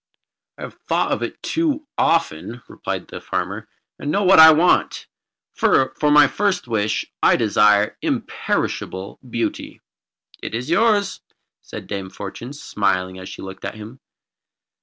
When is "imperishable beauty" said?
8.01-9.79